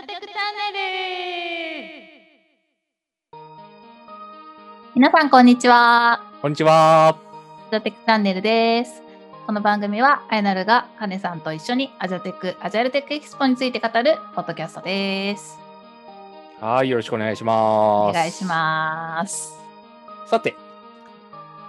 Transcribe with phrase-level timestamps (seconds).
[0.00, 0.78] ジオテクチャンネ
[1.98, 2.00] ル
[4.94, 6.22] 皆さんこんにちは。
[6.40, 7.08] こんにちは。
[7.08, 9.02] アジオテクチャンネルです。
[9.46, 15.58] この番組はあやなるがカネさんと一緒にアジオテク、アジャイルテックエキスポについて語るポッドキャストです。
[16.60, 18.10] はい、よろしくお願いします。
[18.10, 19.34] お願いします。
[19.34, 20.30] す。
[20.30, 20.56] さて、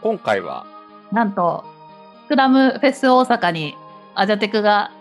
[0.01, 0.65] 今回は、
[1.11, 1.65] なんと、
[2.27, 3.75] スクラムフェス大阪に
[4.15, 4.91] アジャテクが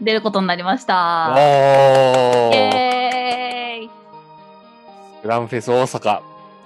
[0.00, 1.32] 出ることになりました。
[1.32, 3.90] おーイエーイ
[5.18, 6.20] スクラムフェス大阪。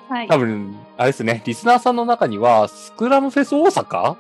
[0.09, 0.38] はい多。
[0.38, 4.16] 分、あれですね、リスナーさんの中には、スクラムフェス大阪？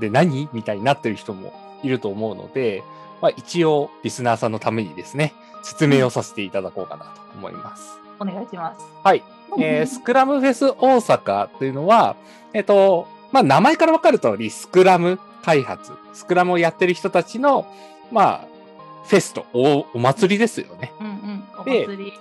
[0.00, 0.48] で何？
[0.52, 1.52] みたいになってる人も
[1.82, 2.82] いると思うので、
[3.22, 7.98] まあ、一応、リスナーさんのためにですね、説明をさせていただこうかなと思います。
[8.18, 8.84] お願いします。
[9.04, 9.22] はい。
[9.58, 12.16] えースクラムフェス大阪というのは、
[12.52, 17.66] えっ、と、まあ、名前からわかる通り、スクラム開発、スクラムをやってる人たちの、
[18.10, 18.55] まあ、
[19.08, 20.92] フェスとおお祭りですよね。
[21.00, 21.44] うんうん。
[21.58, 22.12] おで祭り。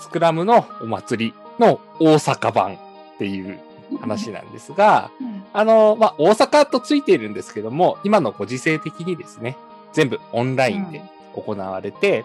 [0.00, 2.78] スクラムのお祭りの大阪版っ
[3.18, 3.60] ていう
[4.00, 9.56] 話なんですが、うんあの、まあ、大阪とついているんですけども、今のご時世的にですね、
[9.92, 11.02] 全部オンラインで
[11.34, 12.24] 行われて、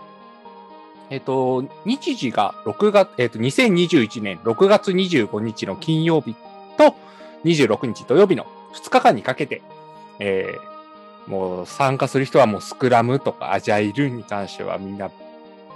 [1.09, 6.36] えっと、日時が6月、えっと、2021年6月25日の金曜日
[6.78, 6.95] と
[7.44, 9.61] 26日土曜日の2日間にかけて、
[10.20, 10.77] えー
[11.28, 15.11] もう参加する人はもうスクラムとかアジャイルに関してはみんな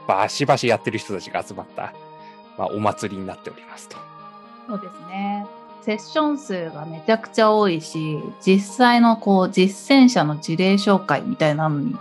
[0.07, 1.93] バシバシやってる人たちが集まった、
[2.57, 3.97] まあ、お祭りになっておりますと。
[4.67, 5.45] そうですね。
[5.81, 11.95] セッション数がめちゃくちゃ多いし、実際のこう実践者の事例紹介みたいなのに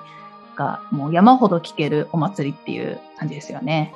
[0.55, 3.95] がもう山ほど聞けるお祭りっていう感じですよね。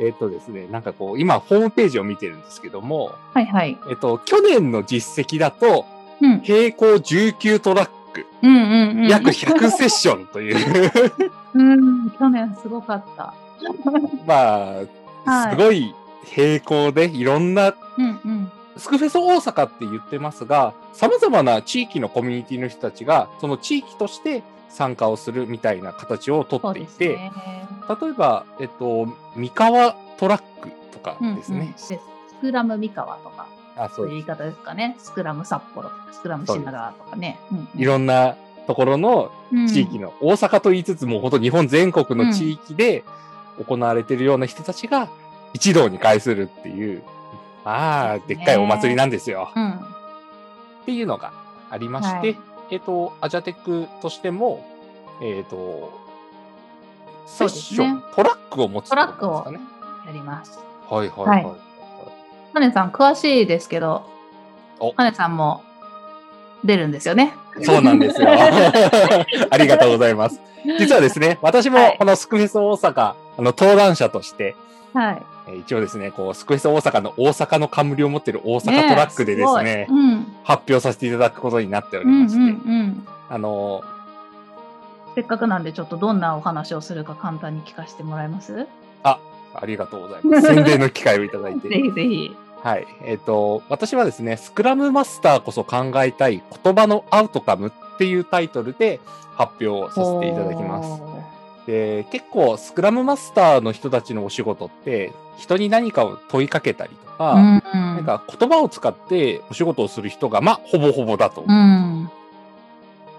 [0.00, 3.78] えっ、とですね、なんかこう、今ホームページを見てるんですけども、はいはい。
[3.88, 5.84] えっ、と、去年の実績だと、
[6.20, 6.40] うん。
[6.40, 9.08] 平行19トラック、うんうんうん。
[9.08, 10.92] 約100セッションという、
[11.54, 13.34] うん、去年すごかった。
[14.26, 14.70] まあ、
[15.24, 18.52] はいすごい平行でいろんな、うんうん。
[18.76, 27.32] スクフェス大阪って言ってますが、様々な地域のコミュニティの人たちが、その地域として参加をするみたいな形をとっていて、ですね。
[28.00, 31.72] 例えば、えっと、三河トラックとかうんうんですね。
[31.76, 31.94] ス
[32.40, 34.96] クラム三河とか、あそう言い方ですかね。
[34.98, 37.38] スクラム札幌とか、スクラム品川とかね。
[37.50, 38.36] うんうんいろんな
[38.66, 39.30] ところの
[39.68, 43.04] 地域の、大阪と言いつつも、本当日本全国の地域で
[43.64, 45.08] 行われているような人たちが
[45.52, 47.02] 一堂に会するっていう、
[47.64, 49.52] まあ、でっかいお祭りなんですよ。
[49.54, 49.70] うん。
[49.70, 49.76] っ
[50.86, 51.32] ていうのが
[51.70, 52.38] ありまして、はい
[52.70, 54.64] えっ、と、アジャテックとしても、
[55.22, 55.92] えっ、と、
[57.26, 60.06] セッション、トラックを持つトラックをってことですかね。
[60.06, 60.58] やります。
[60.88, 61.44] はいはいはい。
[61.44, 61.73] はい
[62.54, 64.08] カネさん詳しいですけど
[64.80, 65.62] お、カネさんも
[66.64, 67.34] 出るんですよね。
[67.62, 68.28] そうなんですよ。
[69.50, 70.40] ありがとうございます。
[70.78, 74.56] 実はですね、私もはいこのスクフェス大阪、あの、登壇者として、
[74.94, 75.22] はい。
[75.48, 80.26] えー一応ですね、こう、スクフェス大阪の大阪の冠を持っている大阪トラックでですね、すごいうん。
[80.42, 83.06] 発表させていただくことになっておりうんうんまして、うん。
[83.28, 83.82] あの、
[85.14, 88.54] せっかくなんでちょっとどんなお話をするか簡単に聞かせてもらえます？
[88.54, 88.66] ぜ
[89.02, 89.18] あ、
[89.54, 90.46] ありがとうございます。
[90.46, 91.68] 宣伝の機会をいただいて。
[91.76, 92.36] ひぜひ。
[92.64, 92.86] はい。
[93.04, 99.00] えっ、と、私はですね、スクラムマスターこそ考えたい言葉のアウトカムっていうタイトルで
[99.34, 101.02] 発表させていただきます。
[101.66, 107.42] で、結構スクラムマスターの人たちのお仕事って、人に何かを問いかけたりとか、うん。
[107.42, 111.54] なんか言葉を使ってお仕事をする人が、まあ、ほぼほぼだと思う。
[111.54, 112.10] うん。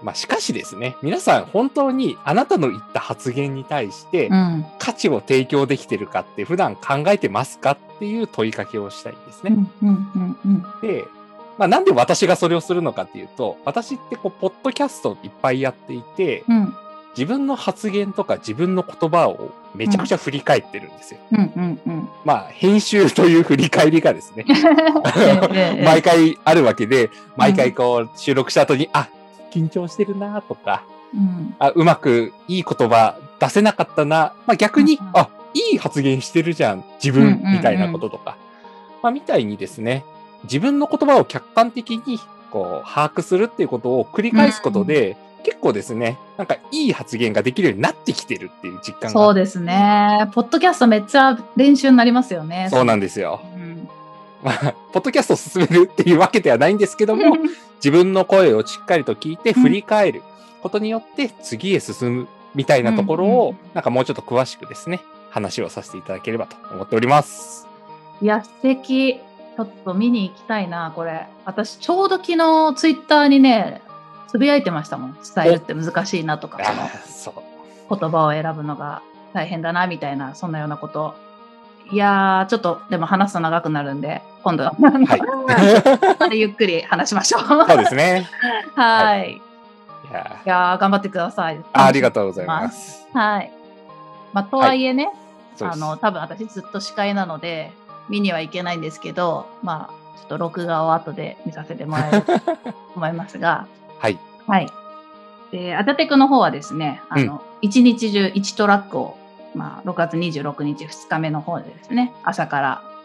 [0.06, 4.64] まあ、しかしですね、皆さん本当にあなたの言った発言に対してうん。
[4.78, 9.56] 価値を提供できてるかって普段考えてますかっていう問いかけをしたいんですね。
[9.82, 9.90] うん。
[9.90, 10.38] うん。
[10.44, 10.64] うん。
[10.80, 11.06] で、
[11.58, 16.76] まあ、なんで私がそれをするのかっていうと、私ってこう、ポッドキャストいっぱいやっていて、うん。
[17.16, 21.20] 自分の発言とか自分の言葉をめちゃくちゃ振り返ってるんですよ。
[21.32, 21.38] うん。
[21.56, 21.80] うん。
[21.84, 22.08] うん。
[22.24, 24.44] まあ、編集という振り返りがですね、
[25.84, 29.08] 毎回あるわけで、毎回こう、収録した後に、あ、
[29.56, 30.84] 緊張してるなとか、
[31.14, 31.54] うん。
[31.58, 38.36] あ、うまくいい言葉出せなかったな、まあ逆に、うんあ、いい発言してるじゃん、自分、うんうんうんみたいなこととか、
[39.02, 40.04] まあみたいにですね、
[40.44, 42.18] 自分の言葉を客観的に
[42.50, 50.28] こう把握するっていうことを繰り返すことで、結構ですね、なんかいい発言ができるようになってきてるっていう実感がそうですね。
[50.32, 52.68] ポッドキャストめっちゃ練習になりますよね。
[52.70, 53.40] そうなんですよ。
[53.54, 53.88] うん。
[54.46, 57.36] まあ、ポッドキャストを進めるっていうわけではないんですけども、
[57.76, 60.22] 自分の声をしっかりと聞いて振り返る
[60.62, 65.00] ことによって次へ進むみたいなところをなんかもうちょっと詳しくですね
[65.30, 67.66] 話をさせていただければと思っております。
[68.22, 69.20] いや、素敵。
[69.56, 71.26] ちょっと見に行きたいな、これ。
[71.46, 73.80] 私、ちょうど昨日、ツイッターにね、
[74.28, 75.16] つぶやいてましたもん。
[75.34, 76.58] 伝えるって難しいなとか、
[77.06, 77.42] そ
[77.88, 79.02] 言葉を選ぶのが。
[79.36, 81.14] 大変だなみたいなそんなようなこと
[81.92, 87.40] いやーちょっとでも話すと長くなるんで今度は、はい ゆっくり話しましょう。
[87.42, 88.28] そうですね。
[88.76, 89.32] はい。
[89.32, 89.40] い
[90.44, 91.60] や頑張ってください。
[91.72, 93.08] あありがとうございます。
[93.12, 93.50] はい。
[94.32, 95.10] まあ、とはいえね、
[95.56, 97.72] そうですあの多分私ずっと司会なので
[98.08, 102.32] 見には行けないんですけど、まあちょっと録画を後で見させてもらえると
[102.94, 103.66] 思いますが、
[103.98, 104.16] はい。
[104.46, 104.68] はい。
[105.50, 109.16] で、アタテクの方はですね、あの、一日中1トラックを、
[109.56, 112.95] まあ、6月26日2日目の方でですね、朝から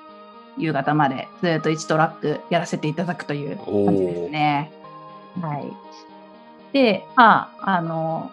[0.57, 4.71] 夕方までずっと1トラックやらせていただくという感じですね。
[5.42, 5.71] はい。
[6.74, 8.31] で、まあ、あの、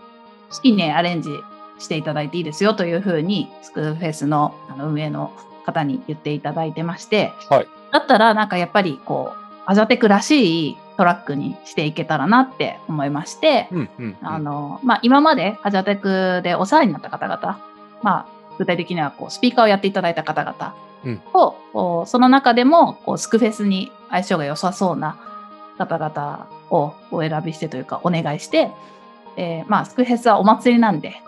[0.50, 1.30] 好きにアレンジ
[1.78, 5.32] していただいていいですよというふうに、スクールフェスのあの運営の
[5.64, 7.68] 方に言っていただいてまして、はい。
[7.92, 14.16] だったらなんかやっぱりこう、アジャテクらしいトラックにしていけたらなって思いまして、うんうん、うん。
[14.22, 17.60] あの、まあ、今までアジャテクでお世話になった方々、
[18.02, 18.26] まあ、
[18.58, 20.74] 具体的にはこうスピーカーをやっていただいた方々
[21.04, 21.20] うん
[22.06, 25.18] その中でもこうスクフェスに相性が良さそうな
[25.78, 28.70] 方々をお選びしてというかお願いして、
[29.36, 31.22] えーまあ、スクフェスはお祭りなんで、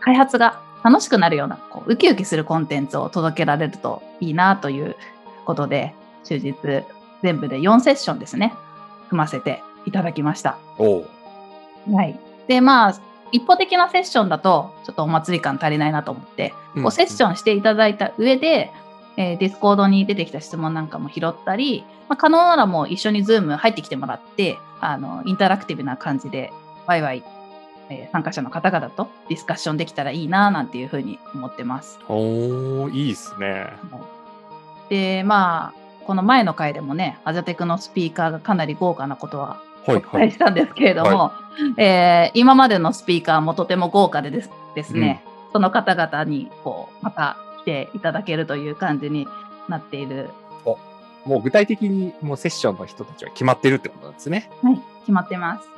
[0.00, 4.96] 開発が楽しくなるような、こうウキウキするコンテンツを届けられるといいなという
[5.44, 6.54] ことで、終日
[7.22, 8.54] 全部で4セッションですね、
[9.08, 10.58] 組ませていただきました。
[11.92, 12.18] はい。
[12.48, 13.00] で、まあ、
[13.30, 18.72] 一方的なセッションだと、ちょっとお祭り感足りないなと思って、うん、こうセッションしていただいた上で、
[19.18, 26.52] えーディスコードに出てきた質問なんかも拾ったり、まあ、可能ならもう一緒にズーム入ってきてもらって、あの、インタラクティブな感じで、
[26.86, 27.24] ワイワイ、
[27.90, 31.98] えー参加者の方々とディスカッションできたらいいな、なんていうふうに思ってます。
[32.08, 33.66] おーいいっすね。
[34.88, 41.32] で、まあ、この前の回でもね、アジャテクのスピーカーがかなり豪華なことははいお伝えしたんですけれども、
[41.76, 49.26] えー今までのスピーカーもとても豪華でですですね、その方々にこうまた来ていただけるという感じに
[49.68, 50.30] なっている、
[51.24, 54.50] もう具体的にもうセッションの人たちは決まってるってことなんですね。
[54.62, 55.68] はい、決まってます。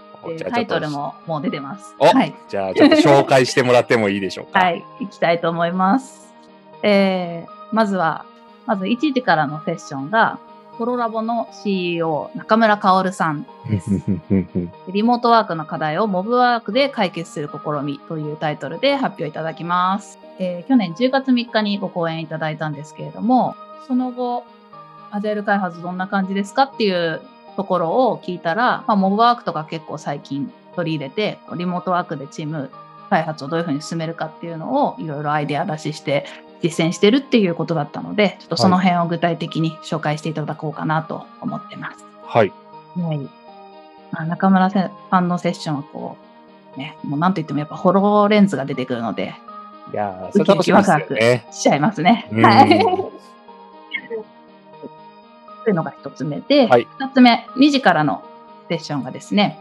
[0.51, 1.95] タイトルももう出てます。
[1.99, 4.61] おはい、じゃあちょっと紹介してもらってもいいでしょうか。
[4.61, 6.35] はい、行きたいと思います。
[6.83, 8.25] えーまずは、
[8.67, 10.39] まず1時からのセッションが、
[10.81, 13.91] コロラボの CEO 中村薫さんです。
[14.91, 20.19] リモートワークの課題をモブワークで解決する試みというタイトルで発表いただきます。
[20.39, 23.57] えー去年10月3日にご講演いただいたんですけれども、
[23.87, 24.45] その後、
[25.11, 27.21] アジャイル開発どんな感じですかっていう
[27.57, 32.71] ところを聞いたら、まあ、モブワークとか結構最近取り入れて、リモートワークでチーム
[33.11, 36.25] 開発をどういうふうに進めるかっていうのをいろいろアイデア出しして
[36.63, 42.05] 実践してるっていうことだったので、ちょっとその辺を具体的に紹介していただこうかなと思ってます。
[42.25, 42.53] はい。
[42.97, 43.19] はい。
[44.13, 44.91] まあ、中村さ
[45.21, 46.17] んのセッションはこ
[46.77, 49.35] う、ね、もうなんといってもやっぱホローレンズが出てくるので、
[49.93, 51.47] いやーそれ楽しみですよね。
[51.51, 52.29] しちゃいますね。
[52.33, 52.69] うんはい。
[55.65, 58.23] というのが一つ目で、二、はいつ目、2時からの
[58.69, 59.59] セッションがですね、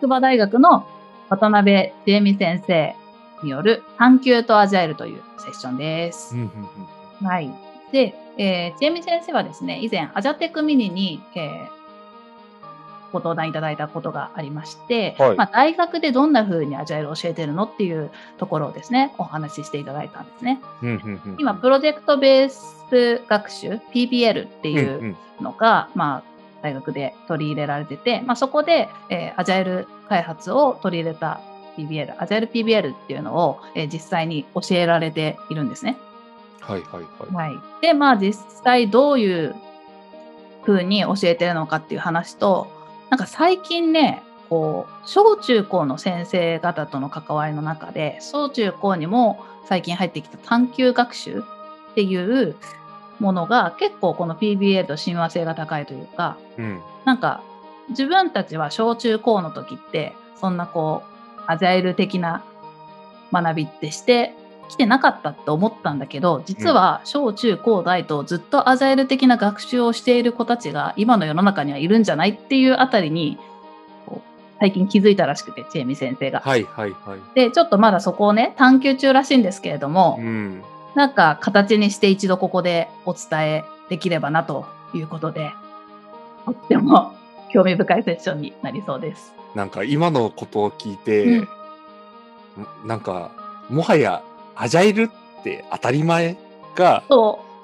[0.00, 0.86] 筑波大学の
[1.28, 2.94] 渡辺千恵美先生
[3.42, 6.34] による探求とアジャイルというセッションです。
[6.34, 7.50] うんうんうんはい。
[7.92, 11.80] で、えー、千恵美先生はですね、以前、アジャテクミニに、えー
[13.12, 20.60] ご登壇いただいたことがありまして、はいまあ、大学でどんな風にアジャイルを教えてるのっていうところをですね、お話ししていただいたんですね。
[20.82, 26.22] うんうんうん今、プロジェクトベース学習、PBL ってうんいううんのが、まあ、
[26.62, 31.40] 大学で取り入れられてて、まあ、そこで、えーアジャイル開発を取り入れた
[31.76, 35.96] PBL、アジャイル PBL っていうのを、えー実際に教えられているんですね。
[36.60, 37.02] はいはい
[37.34, 37.52] はい。
[37.52, 37.82] はい。
[37.82, 39.54] で、まあ実際どういう
[40.64, 42.68] 風に教えてるのかっていう話と、
[43.10, 51.44] なんか最近ね、こう、小中高の先生方との関わりの中で、小中高にも最近入ってきた探究学習
[51.92, 52.56] っていう
[53.20, 56.80] ものが結構この PBA と親和性が高いというか、うん。
[57.04, 57.42] なんか
[57.90, 61.10] 自分たちは小中高の時ってそんなこう
[61.46, 62.44] アジャイル的な
[63.32, 64.34] 学びってして
[64.68, 73.38] きてなかったって思ったんだけど実は小中高大とずっとアジャイル的な学習をしている子たちが今の世の中にはいるんじゃないっていうあたりに
[74.60, 76.40] 最近気づいたらしくてチェミ先生が。
[76.40, 77.18] はいはいはい。
[77.34, 80.62] でちょっとまだそこをね探求中らしいんですけれども、うん。
[80.94, 85.52] なんか形にして一度ここでお伝えできればなということで、
[86.44, 87.14] とっても
[87.52, 89.34] 興味深いセッションになりそうです。
[89.54, 91.48] なんか今のことを聞いて、うん
[92.84, 93.30] なんか
[93.70, 94.22] もはや
[94.56, 96.36] アジャイルって当たり前
[96.74, 97.02] が。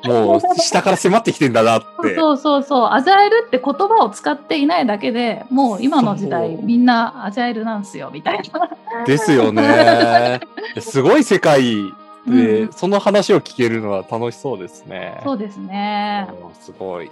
[0.05, 2.15] もう下から迫ってきてんだなって。
[2.17, 2.89] そうそうそう。
[2.93, 9.05] アジャイルって言葉を使っていないだけでもう今の時代みんなアジャイルなんすよみたいな。
[9.05, 10.41] ですよね。
[10.79, 11.93] すごい世界
[12.27, 15.21] で、うんその話を聞けるのは楽しそうですね。
[15.25, 16.29] そうですね。
[16.61, 17.11] すごい。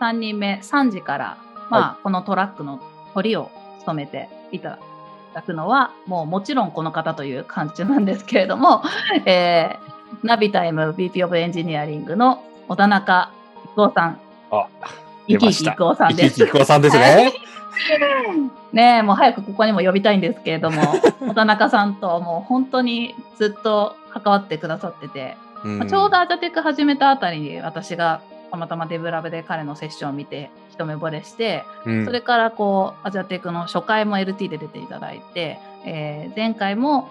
[0.00, 1.36] 3人目、3時から、
[1.70, 2.80] まあ、このトラックの
[3.14, 3.50] 鳥を
[3.88, 4.78] 務めていた
[5.34, 8.82] だくのは、もうもちろんこの方という感じなんですけれども、
[9.24, 13.30] えー、ナビタイム BP オブエンジニアリングの小田中
[13.76, 14.66] 郁夫さん、あ、
[15.26, 16.34] 生き生き出ました郁夫さんです。
[16.34, 17.32] 生き生き郁夫さんですね。
[18.72, 20.82] ねえ、もう早くここにも呼びたいんですけれども、
[21.26, 37.08] 小田中さんともう本当にずっと関わってくださってて、うんまあちょうどアジャテック始めたあたりに私がたまたまデブラブで彼のセッションを見て一目惚れして、うんそれからこうアジャテックの初回も LT で出ていただいて、えー前回も、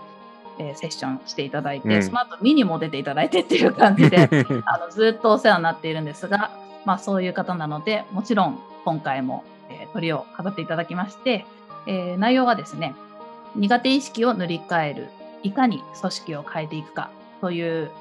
[0.59, 4.29] えーセッションしていただいて、うんその後ミニも出ていただいてっていう感じで
[4.65, 6.51] あのずっとお世話になっているんですが、
[6.85, 11.45] まあ、そういう方なのでもちろん今回も、えー鳥を飾っていただきまして、
[11.85, 12.95] えー内容はですね
[13.55, 15.09] 苦手意識を塗り替える
[15.43, 17.09] いかに組織を変えていくか
[17.41, 17.91] という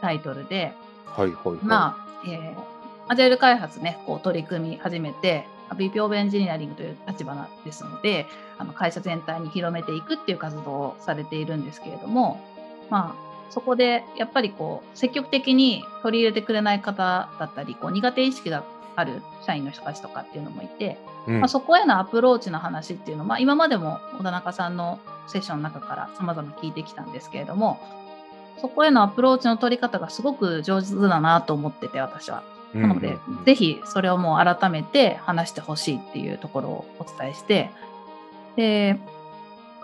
[0.00, 0.72] タイトルで、
[1.06, 1.56] はいはいはい。
[1.62, 2.74] まあ、えー
[3.06, 8.26] アジャイル開発ね、こう取り組み始めて、BP オブエンジニアリングという立場なですので、
[8.58, 12.40] あの会社全体に広めていくっていう活動をされているんですけれども、
[12.90, 18.64] まあ、そこでやっぱりこう積極的に取り入れてくれない方だったり、こう苦手意識が
[18.96, 21.40] ある社員の人たちとかっていうのもいて、うん。
[21.40, 27.78] まあ、そこへのアプローチの話っていうのは、まあ、今までも小田中さんのセッションの中から様々聞いてきたんですけれども、
[28.60, 32.42] そこへのアプローチの取り方がすごく上手だなと思ってて、私は。
[32.74, 37.70] なので、ぜひそれをもう改めて話してほしいっていうところをお伝えして、
[38.56, 38.98] で、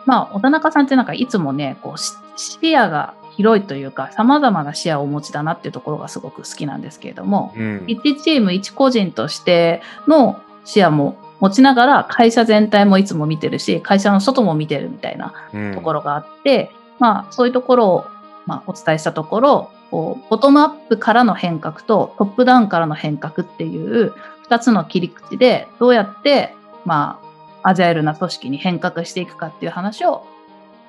[0.06, 7.84] まあ、小田中さんってなんかいつもね、こうし視野が広いというか、様々な視野をお持ちだなっていうところがすごく好きなんですけれども、うん。
[7.86, 15.74] 一チーム一個人としての視野も持ちながら会社全体もいつも見てるし会社の外も見てるみたいなうん。
[15.74, 18.04] ところがあって、まあそういうところを、
[18.50, 24.12] まあ、お伝えしたところこうボトムアップからの変革とトップダウンからの変革っていう
[24.48, 26.52] 2つの切り口でどうやって
[26.84, 27.20] ま
[27.62, 30.26] あアジャイルな組織に変革していくかっていう話を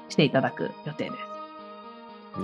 [0.09, 1.15] していただく予定です。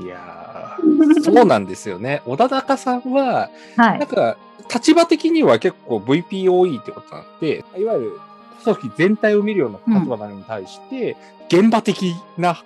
[0.03, 2.21] いやーそうなんですよね。
[2.27, 4.37] 小田中さんは、はいなんか、
[4.71, 8.19] 立場的には結構 VPOE ってことなんで、いわゆる
[8.63, 11.15] 組織全体を見るような立場なのに対して、
[11.47, 12.61] 現場的な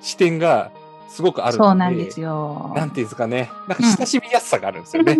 [0.00, 0.70] 視点が
[1.12, 2.72] すごくあるので、そうなんですよ。
[2.74, 5.18] なんていうんですかね、なんか親しみやすさがあるんですよね。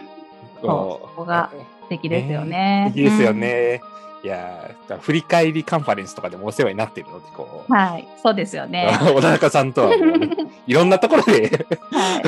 [0.62, 1.50] そうそこが
[1.82, 2.86] 素敵ですよね。
[2.88, 3.82] 素敵ですよね。
[4.22, 7.76] いやーだから振り返りカンファレンスとかでもお世話になってるので、こう、うん。
[7.76, 8.90] はい、そうですよね。
[8.98, 9.98] 小田中さんとはね、
[10.66, 12.22] いろんなところでは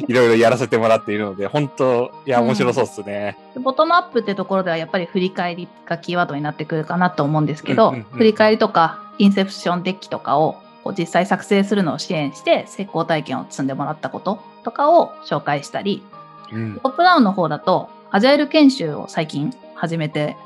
[0.00, 3.38] い いろいろやらせてもらっているので、本当、いや、面白そうですね。
[3.54, 16.02] でボトムアップってところではやっぱり振り返りがキーワードになってくるかなと思うんですけど、うんうんうん振り返りとかインセプションデッキとかをこう実際作成するのを支援して成功体験を積んでもらったこととかを紹介したり
[16.52, 20.36] うんトップダウンの方だとアジャイル研修を最近始めて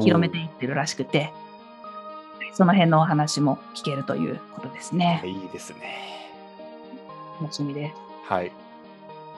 [0.00, 1.32] 広めていってるらしくて
[2.56, 5.22] その辺のお話も聞けるということですね。
[5.26, 6.30] いいですね。
[7.38, 7.96] 楽しみです。
[8.32, 8.52] はい。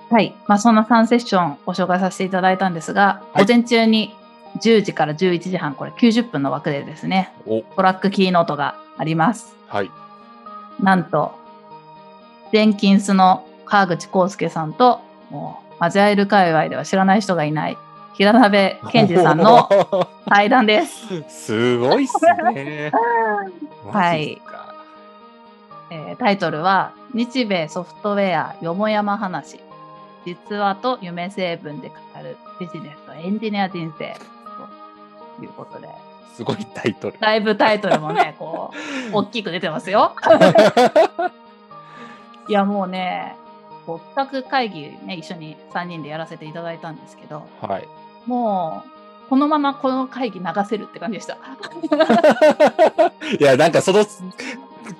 [0.08, 0.36] はい。
[0.46, 4.14] まあ、そんな3セッションご紹介させていただいたんですが、はい午前中に
[4.62, 9.56] 10時から11時半、これ90分の枠でですね、お、トラックキーノートがあります。
[9.66, 9.90] はい。
[10.80, 11.32] なんと、
[12.52, 17.76] ジェンキンスの川口康介さんと、もう、アジャイル界隈では知らない人がいない、
[18.14, 19.68] 平鍋健二さんの
[20.28, 21.22] 対談です。
[21.28, 22.90] すごいっすね。
[23.92, 24.74] マジっすか。
[25.90, 29.60] えータイトルは、日米ソフトウェアよもやま話。
[30.24, 34.14] 実話と夢成分で語るビジネスとエンジニア人生。
[35.38, 35.88] ということで、
[36.34, 37.18] すごいタイトル。
[37.18, 38.72] だいぶタイトルもね、 こ
[39.12, 40.14] う、大きく出てますよ。
[42.48, 43.36] いや、もうね、
[43.86, 47.88] こう企画会議ね、一緒に3人でやらせていただいたんですけど、はい。
[48.26, 48.90] もう、
[49.28, 51.36] このままこの会議流せるって感じでした。
[53.38, 54.04] いや、なんかその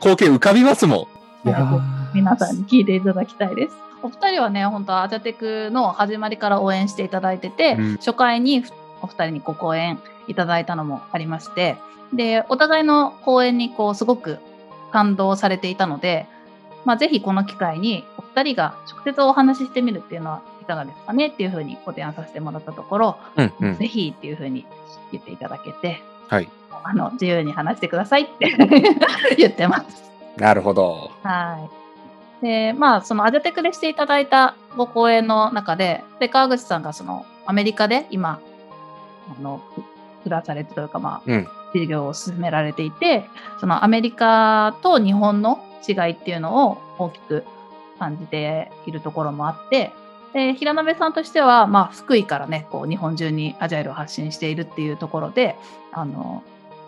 [0.01, 1.09] 光景浮かびますも
[1.45, 1.49] ん。
[1.49, 1.81] いやー
[2.15, 3.77] 皆さんに聞いていただきたいです。
[4.03, 8.65] お二人はね、本当アジャテクの始まりから応援していただいてて、うん初回に
[9.01, 11.77] お二人にご講演いただいたのもありまして、
[12.13, 14.39] で、お互いの講演にこう、すごく
[14.93, 16.27] 感動されていたので、
[16.85, 23.77] まあ、ぜひこの機会にお二人が直接お話ししてみるっていうのはいかがですかねっていうふうにご提案させてもらったところ、うんうん。
[23.77, 24.65] ぜひっていうふうに
[25.13, 26.49] 言っていただけて、はい。
[26.85, 28.55] あの、自由に話してくださいって
[29.37, 30.11] 言ってます。
[30.37, 31.11] なるほど。
[31.23, 31.69] は
[32.41, 32.45] い。
[32.45, 38.41] で、まあ、そのアジャテクでしていただいたご講演の中で、で、川口さんがそのアメリカで今、
[39.39, 39.61] あの、
[40.25, 41.31] 暮らされてというか、まあ、
[41.73, 43.29] 事業を進められていて、
[43.61, 47.45] そのアメリカと日本の違いっていうのを大きく
[47.99, 49.93] 感じているところもあって、
[50.33, 55.57] で平鍋さんとしては、まあ、福井からね、こう日本中にアジャイルを発信しているっていうところで、
[55.93, 56.43] あの、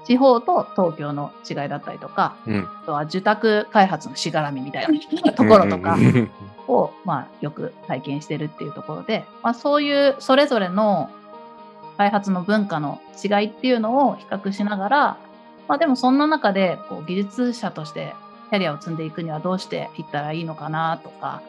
[0.04, 2.68] 地方と東京の違いだったりとか、うん。
[2.82, 5.96] あとは受託開発のしがらみみたいなところとか
[6.68, 11.10] を、まあ、よく体験してるっていうところで、まあ、そういうそれぞれの
[12.00, 15.18] 開発の文化の違いっていうのを比較しながら、
[15.68, 18.14] まあ、でもそんな中でこう技術者として
[18.48, 21.42] キャリアを積んでいくにはどうしていったらいいのかなとか、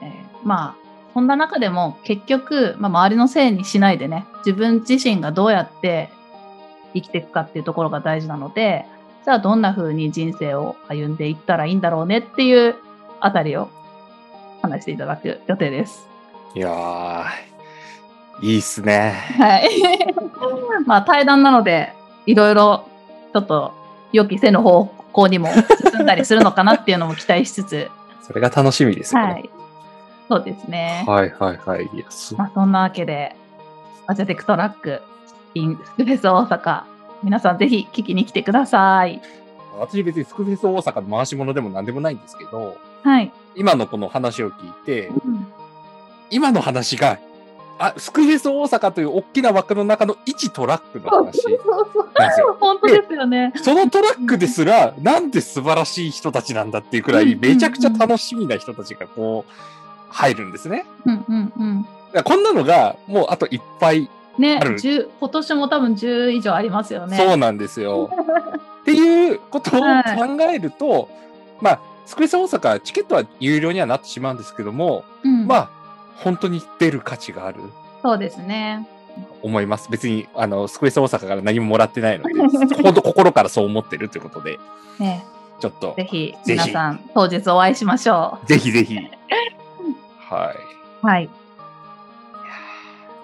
[0.00, 6.10] えーまあそんな中でも結局、まあ、周りのせいにしないでね自分自身がどうやって
[6.92, 8.84] 生きていくかっていうところが大事なので
[9.24, 12.76] じゃあどんな風に人生を歩んでいったらいいんだろうねっていう
[13.20, 13.70] あたりを
[14.60, 16.06] 話していただく予定です。
[16.54, 17.55] いやー、
[18.40, 19.14] いいっすね。
[19.38, 19.70] はい。
[20.86, 21.92] まあ対談なので
[22.26, 22.84] いろいろ
[23.32, 23.72] ちょっと
[24.12, 25.48] 予期せぬ方向にも
[25.92, 27.90] 進んだりするのかなっていうのも期待しつつ、
[28.22, 29.32] それが楽しみですよね。
[29.32, 29.50] はい。
[30.28, 31.04] そうですね。
[31.06, 31.88] はいはいはい。
[32.36, 33.36] まあそんなわけで、
[34.06, 35.00] アジャテクトラック
[35.54, 36.82] in スクフェス大阪、
[37.22, 39.20] 皆さんぜひ聞きに来てください。
[39.78, 43.32] 私別にスクフェス大阪の回し物でも何でもないんですけど、はい。
[43.54, 45.46] 今のこの話を聞いて、うん
[46.30, 47.18] 今の話が、
[47.78, 51.60] あ、スクフェス大阪という大きな枠の中の一トラックの話そう
[51.92, 52.56] そうなんですよ。
[52.60, 53.52] 本当ですよね。
[53.56, 59.52] そのトラックですら、なんて素晴らしい人たちなんだっていうくらい、めちゃくちゃ楽しみな人たちがこう、
[60.10, 60.86] 入るんですね。
[61.04, 61.52] うんうん
[62.14, 62.22] うん。
[62.24, 67.16] こんなのが、もうあといっぱい、ね、ある10今年も多分10以上ありますよね。
[67.16, 68.10] そうなんですよ。
[68.82, 71.08] っていうことを考えると、
[71.60, 75.70] まあ、スクエス大阪、チケットは有料にはなってしまうんですけども、うん、まあ、
[76.16, 77.60] 本当に出る価値がある？
[78.02, 78.86] そうですね。
[79.42, 79.90] 思います。
[79.90, 82.34] 別に、あの、スクエス大阪から何ももらってないので、
[82.82, 84.58] 本当心からそう思ってるということで、
[84.98, 85.24] ね、
[85.60, 88.96] ちょっとぜ、ひ皆さん当日お会いしましょぜひぜひ、
[90.28, 90.56] はい。
[91.02, 91.06] う。
[91.06, 91.30] はい。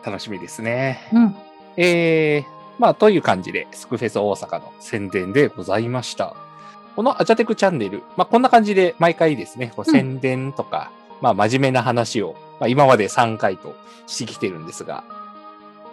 [0.04, 1.08] 楽しみですね。
[1.12, 1.36] うん。
[1.76, 2.44] えー、
[2.78, 6.34] まあ、という感じで、スクフェス大阪の宣伝でございました。
[6.96, 10.90] このアジャテクチャンネル、まあ、こんな感じで毎回ですね、こううん宣伝とか、
[11.20, 13.74] まあ、真面目な話を、まあ、今まで3回と
[14.06, 15.02] してきてるんですが、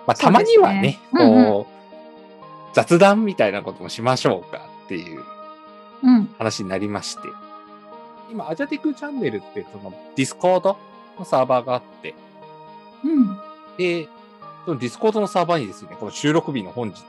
[0.05, 5.23] まあ、たまにはね、こう、雑談みたいなこともしましょうかっていう
[6.03, 6.29] うん。
[6.37, 7.21] 話になりまして、
[8.31, 10.77] 今、アジャテクチャンネルって、その、ディスコード
[11.17, 12.13] のサーバーがあって、
[13.03, 13.39] うん。
[13.75, 14.07] で、
[14.65, 17.01] そのディスコードのサーバーにですね、この収録日の本日、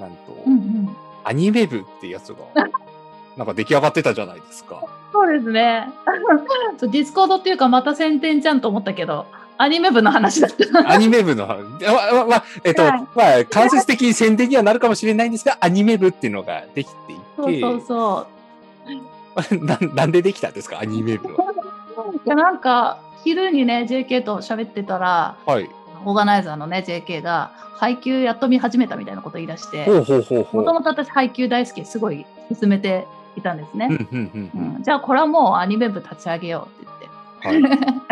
[0.00, 0.96] なんと、うんうん。
[1.22, 2.38] アニメ部ってやつが、
[3.38, 4.83] なんか出来上がってたじゃないですか。
[5.24, 5.90] そうですね。
[6.80, 10.90] ディスコードっていうかまた宣伝じゃんと思ったけど、アニメ部の話だった。
[10.90, 18.26] アニメ部の話、まあ、まあ、えっと、はいまあ、間接的に宣伝にはなるかもしれないんですが、アニメ部っていうのができていて、そうそうそ
[19.50, 19.64] う。
[19.64, 21.44] ななんでできたんですか、アニメ部は？
[22.26, 25.70] いやなんか昼にね JK と喋ってたらはい。
[26.04, 29.86] オーガナイザーのね JK がハイキューやっと見始めたみたいなこと言い出して。
[29.88, 33.88] もともと私配給大好きですごい進めていたんですね、
[34.80, 36.96] じゃあこれはもうアニメ部立ち上げようって
[37.42, 37.80] 言ってはい。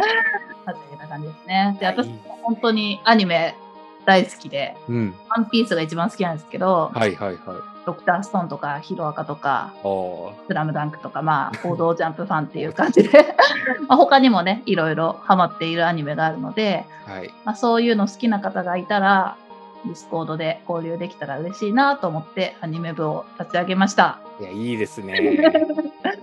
[0.65, 3.57] 立ち上げた感じですねで私はい本当にアニメ
[4.05, 5.15] 大好きでうん。
[5.31, 7.39] 「ワンピースが一番好きなんですけど、はいはいはい。
[7.85, 9.73] ドクターストーンとかヒロアカとか
[10.47, 13.35] スラムダンクとか、まあ、報道ジャンプファンっていう感じで、
[13.89, 17.35] まあ他にもね、いろいろハマっているアニメがあるので、はい。
[17.45, 19.37] まあ、そういうの好きな方がいたら、
[19.85, 24.21] ディスコードで交流できたら嬉しいなと思って、アニメ部を立ち上げました。
[24.41, 25.39] いや、いいですね。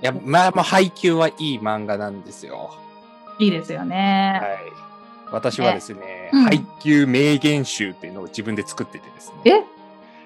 [0.02, 2.74] いや、まあまあ、ハイキューはいい漫画なんですよ。
[3.40, 4.40] いいですよね。
[4.42, 4.90] はい。
[5.32, 9.52] 私はですね、うんハイキュー名言集っていうのを自分で作っててですね。
[9.52, 9.80] え？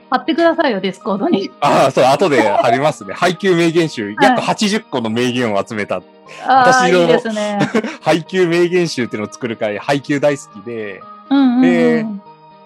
[0.09, 1.49] 貼ってくださいよ、ディスコードに。
[1.59, 3.15] ああ、そう、後で貼りますね。
[3.15, 6.01] ハイキュー名言集、約80個の名言を集めた、あ
[6.45, 7.59] あ、私のいいですね。
[8.01, 11.61] ハイキュー名言集っていうのを作るくらい、ハイキュー大好きで、うんうん、うん。
[11.61, 12.05] で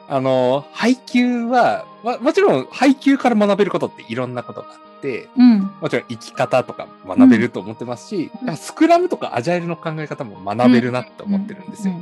[0.09, 5.71] あの、配給は、ま、もちろん配給から学べることっていろんなことがあって、うん。
[5.81, 11.93] もちろん生き方とか学べると思ってますし、うんスクラムとかアジャイルの考え方も学べるなって思ってるんですよ。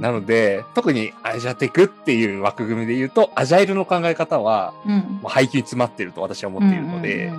[0.00, 7.32] なので、特にアジャテクっていう枠組みで言うと、アジャイルの考え方は、うんもう配給に詰まってると私は思っているので、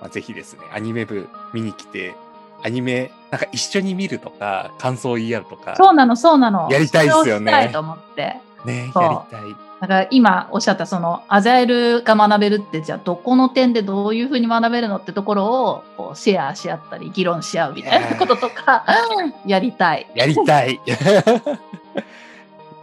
[0.00, 2.14] まあ、ぜひですね、アニメ部見に来て、
[2.62, 6.68] アニメ、なんか一緒に見るとか、感想を言い合うとか、そうなの、そうなの。
[6.70, 8.36] やりたいっすよねと思って。
[8.66, 9.56] ね、やりたい。
[9.80, 18.84] だから今おっしゃったそのアジャイルが学べるってじゃあどこの点でどういうふうに学べるのってところをこうシェアし合ったり議論し合うみたいなこととか
[19.46, 20.10] やりたい。
[20.14, 20.80] やりたい。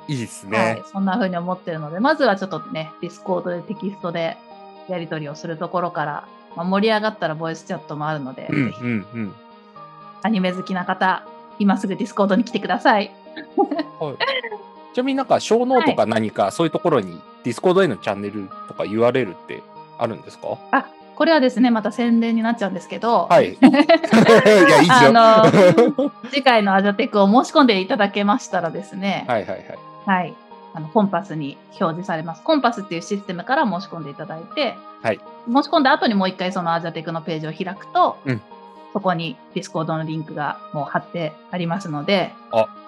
[0.08, 0.58] いいですね。
[0.58, 4.38] はい、そんなふうに思ってるのでまずはちょっとねディスコードでテキストで
[4.88, 9.34] やり取りをするところから、まあ、盛り上がったらボイスチャットもあるので、うんうんうん。
[10.22, 11.26] アニメ好きな方、
[11.60, 13.12] 今すぐディスコードに来てください。
[14.00, 14.18] はい。
[14.94, 19.62] ちなみになんか、ショーノートか何か、そういうところに、ディスコードへのチャンネルとか URL って
[19.98, 23.54] あるんですかあこれはですね、また宣伝になっちゃうんですけど、はい。
[23.54, 25.10] いや、いいですよ。
[25.10, 29.78] あの次回のアジャテクを申し込んでいただけましたらですね、はいはいはい。
[30.06, 30.34] はい、
[30.74, 32.44] あの connpass に表示されます。
[32.44, 38.42] connpass っていうシステムから申し込んでいただいて、はい申し込んだ後にもう一回そのアジャテクのページを開くと、うん
[38.94, 42.83] そこにディスコードのリンクがもう貼ってありますので、いいっす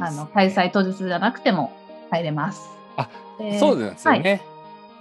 [0.00, 1.72] あの開催当日じゃなくても
[2.10, 2.70] 入れます。
[2.96, 4.42] あでそうですよね。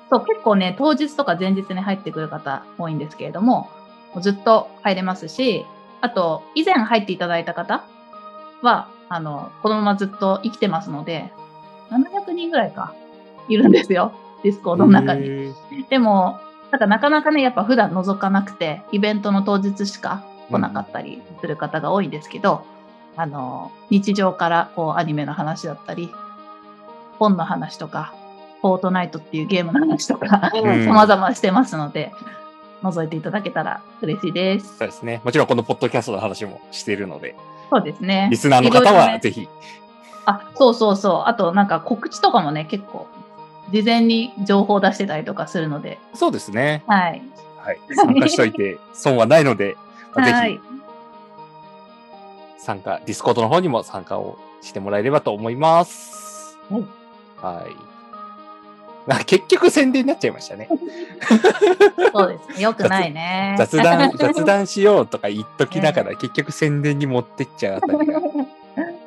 [0.10, 3.70] そう結構ね当日とか前日に入ってくる方多いんですけれども
[4.14, 5.66] もうずっと入れますし
[6.02, 7.84] あと以前入っていただいた方
[8.62, 11.32] はあのこのままずっと生きてますので
[11.90, 12.94] 700人ぐらいか
[13.50, 15.54] いるんですよディスコードの中に。
[15.90, 16.40] でも
[16.72, 22.64] なんかなかなかねやっぱ普段覗かなくてイベントの当日しか来なかったりする方が多いんですけど、
[23.18, 26.12] あの日常からこうアニメの話だったり
[27.18, 28.14] 本の話とか
[28.62, 32.12] フォートナイトっていうゲームの話とかうん様々してますので
[32.82, 34.78] 覗いていただけたら嬉しいです。
[34.78, 35.22] そうですね。
[35.24, 37.36] もちろんこのポッドキャストの話もしているので、
[37.70, 38.28] そうですね。
[38.30, 39.48] リスナーの方はぜひ。
[40.26, 41.24] あ、そうそうそう。
[41.26, 43.08] あとなんか告知とかもね結構
[43.72, 46.84] 事前に情報を出してたりとかするので、そうですね。
[46.88, 47.22] はい。
[47.58, 47.80] はい。
[47.96, 49.78] 参加しといて損はないので、
[50.16, 50.75] ぜひ
[52.66, 56.58] 参加、ディスコードの方にも参加をしてもらえればと思います。
[56.70, 56.84] はい
[57.40, 57.76] はい。
[59.08, 60.68] あ結局宣伝になっちゃいましたね。
[62.12, 62.64] そうですね。
[62.64, 63.56] よくないね。
[63.60, 68.20] 雑談、 雑談しようとか言っときながら、結局宣伝に持ってっちゃうあたりが。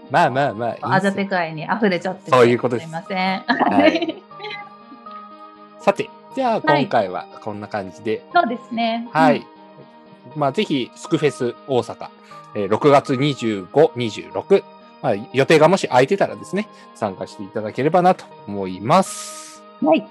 [0.08, 3.40] まあまあまあいいっすよアジャテ界に溢れちゃっててそういうことですすいません。
[3.40, 4.22] はい
[5.80, 9.08] さて、じゃあはい今回はこんな感じで、そうですね。
[9.12, 9.44] はい。
[10.36, 12.08] まあ、ぜひ、スクフェス大阪、
[12.54, 14.64] えー6月25、26、
[15.02, 19.62] まあ、予定がもし空いてたらですね、参加していただければなと思います。
[19.82, 19.88] うん。
[19.88, 20.08] はい。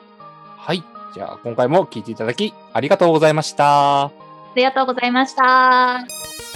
[0.58, 0.84] はい。
[1.14, 4.06] じゃあ、今回も聞いていただき、ありがとうございました。
[4.06, 4.12] あ
[4.56, 6.47] りがとうございました。